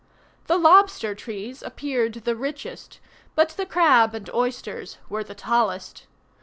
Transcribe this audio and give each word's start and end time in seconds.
The 0.47 0.57
lobster 0.57 1.13
trees 1.13 1.61
appeared 1.61 2.13
the 2.25 2.35
richest, 2.35 2.99
but 3.35 3.49
the 3.49 3.67
crab 3.67 4.15
and 4.15 4.31
oysters 4.33 4.97
were 5.09 5.23
the 5.23 5.35
tallest. 5.35 6.07